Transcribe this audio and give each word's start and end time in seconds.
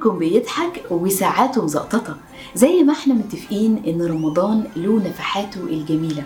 كلكم 0.00 0.18
بيضحك 0.18 0.82
وساعاته 0.90 1.64
مزقططة 1.64 2.16
زي 2.54 2.82
ما 2.82 2.92
إحنا 2.92 3.14
متفقين 3.14 3.82
إن 3.86 4.02
رمضان 4.02 4.64
له 4.76 4.96
نفحاته 5.08 5.60
الجميلة 5.60 6.22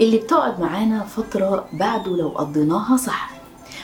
اللي 0.00 0.16
بتقعد 0.18 0.60
معانا 0.60 1.04
فترة 1.04 1.64
بعده 1.72 2.16
لو 2.16 2.28
قضيناها 2.28 2.96
صح. 2.96 3.30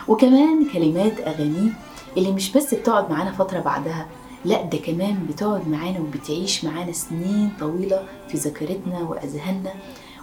وكمان 0.09 0.67
كلمات 0.73 1.21
أغانيه 1.21 1.71
اللي 2.17 2.33
مش 2.33 2.53
بس 2.53 2.75
بتقعد 2.75 3.11
معانا 3.11 3.33
فترة 3.33 3.61
بعدها 3.61 4.07
لأ 4.45 4.63
ده 4.63 4.79
كمان 4.79 5.27
بتقعد 5.31 5.69
معانا 5.69 6.01
وبتعيش 6.01 6.65
معانا 6.65 6.93
سنين 6.93 7.51
طويلة 7.61 8.05
في 8.29 8.37
ذاكرتنا 8.37 8.99
وأذهاننا 9.01 9.73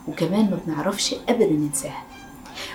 وكمان 0.08 0.42
ما 0.52 0.60
بنعرفش 0.68 1.16
أبدا 1.30 1.54
ننساها. 1.54 2.04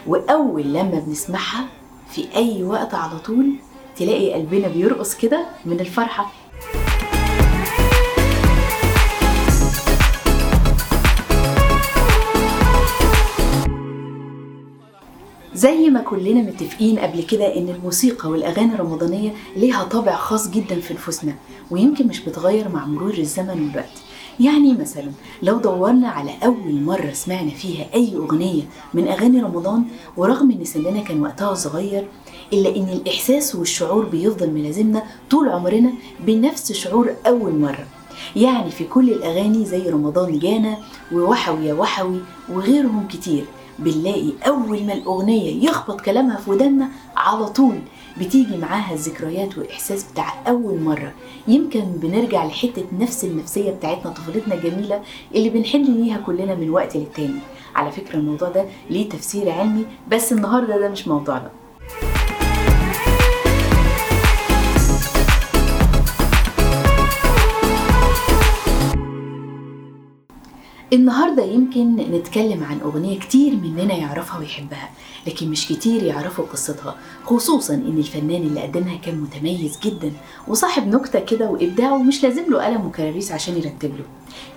وأول 0.06 0.62
لما 0.62 1.02
بنسمعها 1.06 1.64
في 2.10 2.36
أي 2.36 2.62
وقت 2.62 2.94
على 2.94 3.18
طول 3.18 3.52
تلاقي 3.96 4.32
قلبنا 4.32 4.68
بيرقص 4.68 5.14
كده 5.14 5.46
من 5.64 5.80
الفرحة. 5.80 6.32
زي 15.54 15.90
ما 15.90 16.00
كلنا 16.00 16.42
متفقين 16.42 16.98
قبل 16.98 17.22
كده 17.22 17.56
إن 17.56 17.68
الموسيقى 17.68 18.30
والأغاني 18.30 18.74
الرمضانية 18.74 19.30
ليها 19.56 19.84
طابع 19.84 20.16
خاص 20.16 20.50
جدا 20.50 20.80
في 20.80 20.94
نفوسنا 20.94 21.34
ويمكن 21.70 22.06
مش 22.06 22.20
بتغير 22.20 22.68
مع 22.68 22.86
مرور 22.86 23.14
الزمن 23.14 23.50
والوقت. 23.50 24.02
يعني 24.40 24.72
مثلا 24.72 25.10
لو 25.42 25.58
دورنا 25.58 26.08
على 26.08 26.30
أول 26.44 26.80
مرة 26.82 27.12
سمعنا 27.12 27.50
فيها 27.50 27.86
أي 27.94 28.16
أغنية 28.16 28.62
من 28.94 29.08
أغاني 29.08 29.42
رمضان 29.42 29.84
ورغم 30.16 30.50
إن 30.50 30.64
سننا 30.64 31.00
كان 31.00 31.22
وقتها 31.22 31.54
صغير 31.54 32.08
إلا 32.52 32.76
إن 32.76 32.88
الإحساس 32.88 33.54
والشعور 33.54 34.04
بيفضل 34.04 34.50
ملازمنا 34.50 35.02
طول 35.30 35.48
عمرنا 35.48 35.92
بنفس 36.20 36.72
شعور 36.72 37.10
أول 37.26 37.58
مرة. 37.58 37.86
يعني 38.36 38.70
في 38.70 38.84
كل 38.84 39.10
الأغاني 39.10 39.64
زي 39.64 39.90
رمضان 39.90 40.38
جانا 40.38 40.76
ووحوي 41.12 41.66
يا 41.66 41.74
وحوي 41.74 42.20
وغيرهم 42.52 43.08
كتير 43.08 43.44
بنلاقي 43.78 44.32
أول 44.46 44.84
ما 44.84 44.92
الأغنية 44.92 45.68
يخبط 45.68 46.00
كلامها 46.00 46.36
في 46.36 46.50
ودنا 46.50 46.88
على 47.24 47.46
طول 47.46 47.78
بتيجي 48.20 48.56
معاها 48.56 48.92
الذكريات 48.94 49.58
والإحساس 49.58 50.12
بتاع 50.12 50.34
أول 50.48 50.80
مرة. 50.80 51.12
يمكن 51.48 51.80
بنرجع 51.80 52.44
لحتة 52.44 52.84
نفس 52.98 53.24
النفسية 53.24 53.70
بتاعتنا 53.70 54.12
طفولتنا 54.12 54.54
الجميلة 54.54 55.02
اللي 55.34 55.50
بنحن 55.50 55.82
ليها 55.84 56.18
كلنا 56.18 56.54
من 56.54 56.70
وقت 56.70 56.96
للتاني. 56.96 57.38
على 57.74 57.90
فكرة 57.90 58.16
الموضوع 58.16 58.48
ده 58.48 58.64
ليه 58.90 59.08
تفسير 59.08 59.50
علمي 59.50 59.84
بس 60.10 60.32
النهاردة 60.32 60.78
ده 60.78 60.88
مش 60.88 61.08
موضوعنا. 61.08 61.50
النهاردة 70.92 71.44
يمكن 71.44 71.96
نتكلم 71.96 72.64
عن 72.64 72.80
أغنية 72.80 73.18
كتير 73.18 73.54
مننا 73.56 73.94
يعرفها 73.94 74.38
ويحبها 74.38 74.90
لكن 75.26 75.48
مش 75.50 75.68
كتير 75.68 76.02
يعرفوا 76.02 76.44
قصتها 76.52 76.96
خصوصا 77.24 77.74
إن 77.74 77.98
الفنان 77.98 78.42
اللي 78.42 78.60
قدمها 78.62 78.96
كان 78.96 79.20
متميز 79.20 79.78
جدا 79.84 80.12
وصاحب 80.48 80.86
نكتة 80.86 81.20
كده 81.20 81.50
وإبداعه 81.50 81.96
مش 82.02 82.22
لازم 82.22 82.42
له 82.50 82.64
قلم 82.64 82.86
وكراريس 82.86 83.32
عشان 83.32 83.56
يرتب 83.56 83.92
له. 83.98 84.04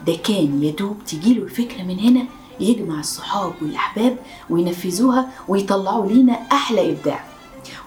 ده 0.08 0.18
كان 0.24 0.64
يدوب 0.64 0.98
تجيله 1.08 1.44
الفكرة 1.44 1.84
من 1.84 2.00
هنا 2.00 2.24
يجمع 2.60 3.00
الصحاب 3.00 3.54
والأحباب 3.62 4.18
وينفذوها 4.50 5.30
ويطلعوا 5.48 6.08
لينا 6.12 6.34
أحلى 6.34 6.92
إبداع. 6.92 7.24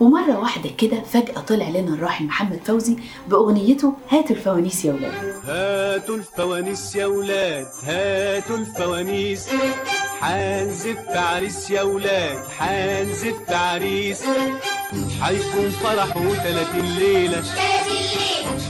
ومرة 0.00 0.38
واحدة 0.38 0.70
كده 0.78 1.02
فجأة 1.02 1.40
طلع 1.40 1.68
لنا 1.68 1.94
الراحل 1.94 2.24
محمد 2.24 2.60
فوزي 2.64 2.96
بأغنيته 3.28 3.94
هاتوا 4.08 4.36
الفوانيس 4.36 4.84
يا 4.84 4.92
ولاد 4.92 5.34
هاتوا 5.44 6.16
الفوانيس 6.16 6.96
يا 6.96 7.06
ولاد 7.06 7.66
هاتوا 7.84 8.56
الفوانيس. 8.56 9.48
حنزف 10.20 10.98
عريس 11.08 11.70
يا 11.70 11.82
ولاد 11.82 12.38
حنزف 12.58 13.50
عريس 13.50 14.22
حيكون 15.20 15.70
فرحه 15.70 16.34
تلاتين 16.44 16.94
ليلة. 16.98 17.42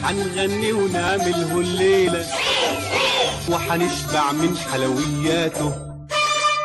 حنغني 0.02 0.72
ونعمله 0.72 1.60
الليلة. 1.60 2.26
وحنشبع 3.50 4.32
من 4.32 4.56
حلوياته. 4.56 5.89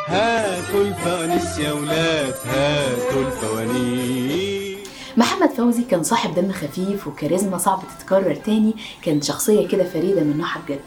هاتوا 0.07 0.81
الفوانيس 0.81 1.57
يا 1.59 1.71
ولاد 1.73 2.33
هاتوا 2.45 3.21
الفوانيس. 3.21 4.77
محمد 5.17 5.49
فوزي 5.49 5.83
كان 5.83 6.03
صاحب 6.03 6.35
دم 6.35 6.51
خفيف 6.51 7.07
وكاريزما 7.07 7.57
صعب 7.57 7.83
تتكرر 7.99 8.35
تاني 8.35 8.73
كانت 9.01 9.23
شخصية 9.23 9.67
كده 9.67 9.83
فريدة 9.83 10.21
من 10.23 10.38
نوعها 10.38 10.61
بجد. 10.67 10.79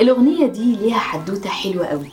الأغنية 0.00 0.46
دي 0.46 0.76
ليها 0.76 0.98
حدوتة 0.98 1.50
حلوة 1.50 1.86
قوي. 1.86 2.08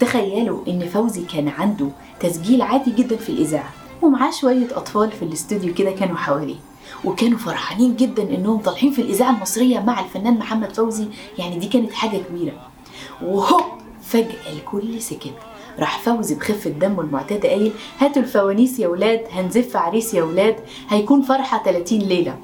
تخيلوا 0.00 0.66
إن 0.68 0.88
فوزي 0.88 1.22
كان 1.24 1.48
عنده 1.48 1.88
تسجيل 2.20 2.62
عادي 2.62 2.90
جدا 2.90 3.16
في 3.16 3.28
الإذاعة 3.28 3.70
ومعاه 4.02 4.30
شوية 4.30 4.66
أطفال 4.76 5.12
في 5.12 5.22
الاستوديو 5.22 5.74
كده 5.74 5.90
كانوا 5.90 6.16
حواليه. 6.16 6.56
وكانوا 7.04 7.38
فرحانين 7.38 7.96
جدا 7.96 8.22
إنهم 8.22 8.58
طالعين 8.58 8.92
في 8.92 9.02
الإذاعة 9.02 9.30
المصرية 9.30 9.78
مع 9.80 10.00
الفنان 10.00 10.38
محمد 10.38 10.74
فوزي 10.74 11.08
يعني 11.38 11.58
دي 11.58 11.68
كانت 11.68 11.92
حاجة 11.92 12.18
كبيرة. 12.30 12.52
وهوب 13.22 13.64
فجأة 14.02 14.52
الكل 14.52 15.02
سكت. 15.02 15.34
راح 15.78 15.98
فوزي 15.98 16.34
بخفة 16.34 16.70
دمه 16.70 17.00
المعتادة 17.00 17.48
قايل 17.48 17.72
هاتوا 17.98 18.22
الفوانيس 18.22 18.78
يا 18.78 18.88
ولاد 18.88 19.24
هنزف 19.32 19.76
عريس 19.76 20.14
يا 20.14 20.22
ولاد 20.22 20.56
هيكون 20.88 21.22
فرحة 21.22 21.62
30 21.64 21.98
ليلة. 21.98 22.36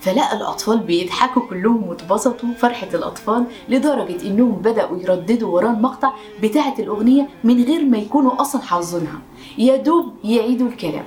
فلقى 0.00 0.36
الأطفال 0.36 0.78
بيضحكوا 0.78 1.42
كلهم 1.42 1.88
واتبسطوا 1.88 2.48
فرحة 2.58 2.88
الأطفال 2.94 3.44
لدرجة 3.68 4.26
إنهم 4.26 4.52
بدأوا 4.52 4.98
يرددوا 4.98 5.54
وراه 5.54 5.70
المقطع 5.70 6.12
بتاعة 6.42 6.74
الأغنية 6.78 7.28
من 7.44 7.64
غير 7.64 7.84
ما 7.84 7.98
يكونوا 7.98 8.40
أصلا 8.40 8.62
حافظينها. 8.62 9.20
يا 9.58 9.76
دوب 9.76 10.12
يعيدوا 10.24 10.68
الكلام. 10.68 11.04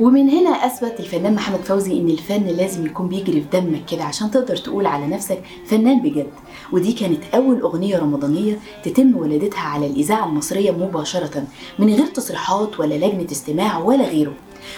ومن 0.00 0.30
هنا 0.30 0.50
أثبت 0.50 1.00
الفنان 1.00 1.34
محمد 1.34 1.60
فوزي 1.60 1.92
إن 2.00 2.08
الفن 2.08 2.42
لازم 2.46 2.86
يكون 2.86 3.08
بيجري 3.08 3.40
في 3.40 3.60
دمك 3.60 3.84
كده 3.84 4.04
عشان 4.04 4.30
تقدر 4.30 4.56
تقول 4.56 4.86
على 4.86 5.06
نفسك 5.06 5.42
فنان 5.66 6.00
بجد. 6.02 6.26
ودي 6.72 6.92
كانت 6.92 7.20
أول 7.34 7.60
أغنية 7.60 7.98
رمضانية 7.98 8.58
تتم 8.84 9.16
ولادتها 9.16 9.60
على 9.60 9.86
الإذاعة 9.86 10.26
المصرية 10.26 10.70
مباشرة 10.70 11.44
من 11.78 11.94
غير 11.94 12.06
تصريحات 12.06 12.80
ولا 12.80 12.94
لجنة 12.94 13.26
استماع 13.32 13.78
ولا 13.78 14.04
غيره. 14.04 14.32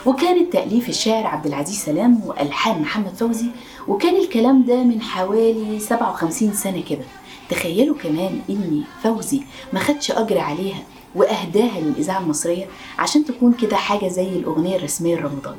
وكانت 0.07 0.53
تأليف 0.53 0.89
الشاعر 0.89 1.27
عبد 1.27 1.47
العزيز 1.47 1.79
سلام 1.79 2.21
وألحان 2.27 2.83
محمد 2.83 3.15
فوزي 3.17 3.47
وكان 3.89 4.17
الكلام 4.17 4.65
ده 4.65 4.85
من 4.85 5.03
حوالي 5.03 5.79
57 5.79 6.53
سنة 6.53 6.83
كده. 6.91 7.05
تخيلوا 7.51 7.97
كمان 7.97 8.41
إن 8.51 8.83
فوزي 9.03 9.41
ما 9.73 9.81
خدش 9.81 10.11
أجر 10.11 10.39
عليها 10.39 10.83
وأهداها 11.15 11.81
للإذاعة 11.81 12.21
المصرية 12.21 12.67
عشان 12.99 13.25
تكون 13.25 13.53
كده 13.53 13.77
حاجة 13.77 14.09
زي 14.09 14.29
الأغنية 14.29 14.77
الرسمية 14.77 15.17
لرمضان. 15.17 15.57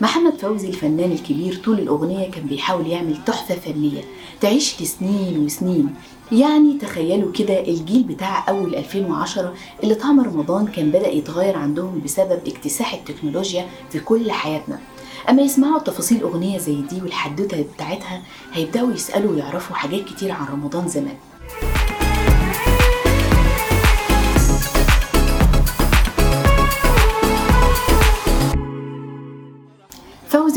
محمد 0.00 0.38
فوزي 0.38 0.68
الفنان 0.68 1.12
الكبير 1.12 1.60
طول 1.64 1.78
الأغنية 1.78 2.30
كان 2.30 2.46
بيحاول 2.46 2.86
يعمل 2.86 3.24
تحفة 3.26 3.54
فنية 3.54 4.02
تعيش 4.40 4.82
لسنين 4.82 5.44
وسنين. 5.44 5.94
يعني 6.32 6.78
تخيلوا 6.78 7.32
كده 7.32 7.60
الجيل 7.60 8.02
بتاع 8.02 8.48
أول 8.48 8.74
2010 8.74 9.54
اللي 9.82 9.94
طعم 9.94 10.20
رمضان 10.20 10.66
كان 10.66 10.88
بدأ 10.90 11.08
يتغير 11.08 11.56
عندهم 11.56 12.00
بسبب 12.04 12.40
اكتساح 12.46 12.94
التكنولوجيا 12.94 13.66
في 13.90 14.00
كل 14.00 14.32
حياتنا. 14.32 14.78
أما 15.30 15.42
يسمعوا 15.42 15.78
تفاصيل 15.78 16.22
أغنية 16.22 16.58
زي 16.58 16.74
دي 16.82 17.02
والحدوتة 17.02 17.62
بتاعتها 17.74 18.22
هيبدأوا 18.52 18.92
يسألوا 18.92 19.32
ويعرفوا 19.32 19.76
حاجات 19.76 20.04
كتير 20.04 20.32
عن 20.32 20.46
رمضان 20.46 20.88
زمان. 20.88 21.16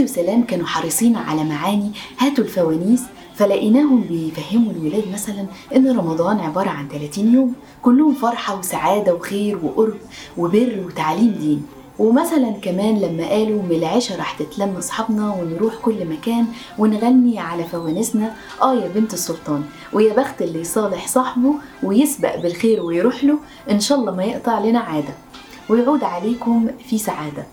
وسلام 0.03 0.43
كانوا 0.43 0.65
حريصين 0.65 1.15
على 1.15 1.43
معاني 1.43 1.91
هاتوا 2.19 2.43
الفوانيس 2.43 3.01
فلقيناهم 3.35 4.01
بيفهموا 4.01 4.71
الولاد 4.71 5.03
مثلا 5.13 5.45
إن 5.75 5.97
رمضان 5.97 6.39
عبارة 6.39 6.69
عن 6.69 6.87
30 6.87 7.33
يوم 7.33 7.53
كلهم 7.81 8.13
فرحة 8.13 8.59
وسعادة 8.59 9.13
وخير 9.15 9.57
وقرب 9.63 9.97
وبر 10.37 10.83
وتعليم 10.85 11.31
دين. 11.39 11.65
ومثلا 11.99 12.51
كمان 12.61 12.99
لما 13.01 13.27
قالوا 13.29 13.61
من 13.63 13.71
العشاء 13.71 14.17
راح 14.17 14.31
تتلم 14.39 14.75
أصحابنا 14.77 15.31
ونروح 15.33 15.75
كل 15.75 16.05
مكان 16.07 16.45
ونغني 16.79 17.39
على 17.39 17.63
فوانيسنا 17.63 18.33
آه 18.61 18.75
يا 18.75 18.87
بنت 18.87 19.13
السلطان 19.13 19.63
ويا 19.93 20.13
بخت 20.13 20.41
اللي 20.41 20.61
يصالح 20.61 21.07
صاحبه 21.07 21.53
ويسبق 21.83 22.35
بالخير 22.41 22.81
ويروح 22.81 23.23
له 23.23 23.39
إن 23.71 23.79
شاء 23.79 23.97
الله 23.99 24.15
ما 24.15 24.23
يقطع 24.23 24.59
لنا 24.59 24.79
عادة. 24.79 25.13
ويعود 25.69 26.03
عليكم 26.03 26.67
في 26.89 26.97
سعادة. 26.97 27.45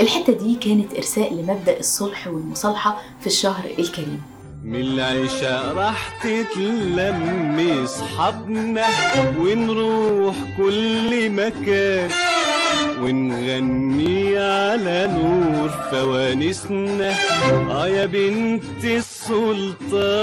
الحتة 0.00 0.32
دي 0.32 0.54
كانت 0.54 0.94
إرساء 0.94 1.34
لمبدأ 1.34 1.78
الصلح 1.78 2.26
والمصالحة 2.26 3.02
في 3.20 3.26
الشهر 3.26 3.64
الكريم. 3.78 4.22
من 4.64 4.80
العشاء 4.80 5.74
راح 5.74 6.18
تتلم 6.22 7.82
اصحابنا 7.84 8.86
ونروح 9.38 10.36
كل 10.56 11.30
مكان. 11.30 12.10
ونغني 13.00 14.38
على 14.38 15.10
نور 15.12 15.68
فوانسنا. 15.90 17.14
آه 17.70 17.88
يا 17.88 18.06
بنت 18.06 18.84
السلطان. 20.04 20.18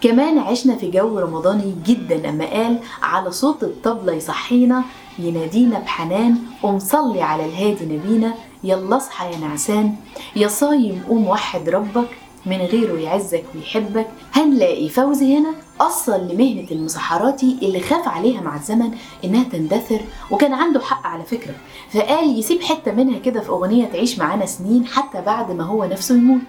كمان 0.00 0.38
عشنا 0.38 0.76
في 0.76 0.90
جو 0.90 1.18
رمضاني 1.18 1.74
جدا 1.86 2.16
لما 2.16 2.44
قال 2.46 2.78
على 3.02 3.30
صوت 3.30 3.62
الطبلة 3.62 4.12
يصحينا 4.12 4.84
ينادينا 5.18 5.78
بحنان 5.78 6.38
ومصلي 6.62 7.22
على 7.22 7.44
الهادي 7.44 7.84
نبينا 7.96 8.34
يلا 8.64 8.96
اصحى 8.96 9.32
يا 9.32 9.38
نعسان 9.38 9.94
يا 10.36 10.48
صايم 10.48 11.02
قوم 11.08 11.26
وحد 11.28 11.68
ربك. 11.68 12.08
من 12.46 12.56
غيره 12.56 13.00
يعزك 13.00 13.44
ويحبك 13.54 14.06
هنلاقي 14.32 14.88
فوزي 14.88 15.36
هنا 15.38 15.54
أصل 15.80 16.28
لمهنة 16.28 16.66
المسحراتي 16.70 17.56
اللي 17.62 17.80
خاف 17.80 18.08
عليها 18.08 18.40
مع 18.40 18.56
الزمن 18.56 18.90
إنها 19.24 19.44
تندثر 19.44 20.00
وكان 20.30 20.52
عنده 20.54 20.80
حق 20.80 21.06
على 21.06 21.24
فكرة 21.24 21.54
فقال 21.92 22.38
يسيب 22.38 22.62
حتة 22.62 22.92
منها 22.92 23.18
كده 23.18 23.40
في 23.40 23.48
أغنية 23.48 23.84
تعيش 23.86 24.18
معانا 24.18 24.46
سنين 24.46 24.86
حتى 24.86 25.20
بعد 25.20 25.50
ما 25.52 25.64
هو 25.64 25.84
نفسه 25.84 26.14
يموت. 26.14 26.40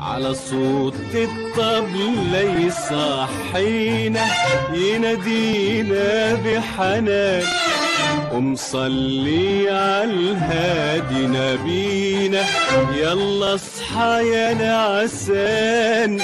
على 0.00 0.34
صوت 0.34 0.94
الطبلة 1.14 2.40
يصحينا 2.66 4.24
ينادينا 4.74 6.34
بحنان. 6.34 7.42
ومصلي 8.34 9.70
على 9.70 10.04
الهادي 10.04 11.26
نبينا. 11.26 12.44
يلا 12.96 13.54
اصحى 13.54 14.28
يا 14.28 14.54
نعسان 14.54 16.20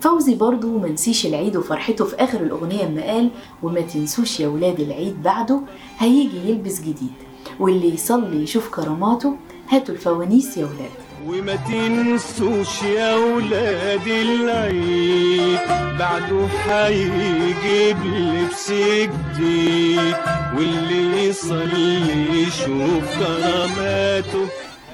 فوزي 0.00 0.34
برضو 0.34 0.78
منسيش 0.78 1.26
العيد 1.26 1.56
وفرحته 1.56 2.04
في 2.04 2.16
آخر 2.16 2.40
الأغنية 2.40 2.86
اما 2.86 3.02
قال 3.02 3.30
وما 3.62 3.80
تنسوش 3.80 4.40
يا 4.40 4.48
ولاد 4.48 4.80
العيد 4.80 5.22
بعده 5.22 5.60
هيجي 5.98 6.38
يلبس 6.50 6.80
جديد 6.80 7.12
واللي 7.60 7.94
يصلي 7.94 8.42
يشوف 8.42 8.68
كراماته 8.68 9.36
هاتوا 9.68 9.94
الفوانيس 9.94 10.56
يا 10.56 10.64
ولاد. 10.64 10.90
وما 11.26 11.56
تنسوش 11.56 12.82
يا 12.82 13.14
ولاد 13.16 14.06
العيد. 14.06 15.58
بعده 15.98 16.46
هيجيب 16.66 17.96
لبس 18.04 18.72
جديد 18.72 20.14
واللي 20.56 21.28
يصلي 21.28 22.42
يشوف 22.42 23.18
كراماته. 23.18 24.46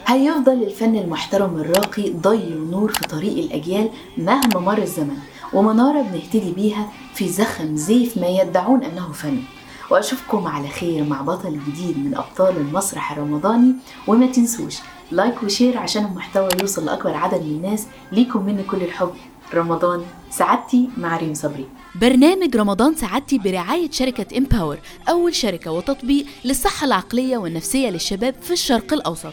هيفضل 0.06 0.62
الفن 0.62 0.96
المحترم 0.96 1.56
الراقي 1.60 2.10
ضي 2.10 2.54
ونور 2.56 2.92
في 2.92 3.00
طريق 3.08 3.38
الأجيال 3.38 3.88
مهما 4.18 4.60
مر 4.60 4.78
الزمن 4.78 5.16
ومنارة 5.52 6.02
بنهتدي 6.02 6.52
بيها 6.52 6.88
في 7.14 7.28
زخم 7.28 7.76
زيف 7.76 8.16
ما 8.16 8.26
يدعون 8.26 8.84
أنه 8.84 9.12
فن. 9.12 9.42
وأشوفكم 9.90 10.46
على 10.46 10.68
خير 10.68 11.04
مع 11.04 11.22
بطل 11.22 11.58
جديد 11.68 11.98
من 11.98 12.16
أبطال 12.16 12.56
المسرح 12.56 13.12
الرمضاني 13.12 13.72
وما 14.06 14.26
تنسوش 14.26 14.74
like 15.10 15.42
و 15.42 15.48
share 15.48 15.78
عشان 15.78 16.04
المحتوى 16.04 16.48
يوصل 16.60 16.84
لأكبر 16.84 17.14
عدد 17.14 17.42
من 17.42 17.50
الناس. 17.50 17.86
ليكم 18.12 18.46
مني 18.46 18.62
كل 18.62 18.82
الحب. 18.82 19.12
رمضان 19.54 20.02
سعادتي 20.30 20.88
مع 20.96 21.16
ريم 21.16 21.34
صبري. 21.34 21.66
برنامج 21.94 22.56
رمضان 22.56 22.94
سعادتي 22.94 23.38
برعاية 23.38 23.90
شركة 23.90 24.38
إمباور 24.38 24.78
أول 25.08 25.34
شركة 25.34 25.70
وتطبيق 25.70 26.26
للصحة 26.44 26.86
العقلية 26.86 27.36
والنفسية 27.36 27.90
للشباب 27.90 28.34
في 28.42 28.50
الشرق 28.50 28.92
الأوسط. 28.92 29.32